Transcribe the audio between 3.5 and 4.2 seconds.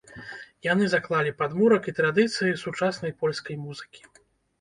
музыкі.